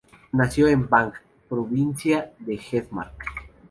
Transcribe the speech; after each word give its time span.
Nació 0.31 0.67
en 0.67 0.89
Vang, 0.89 1.11
Provincia 1.47 2.31
de 2.39 2.55
Hedmark. 2.55 3.23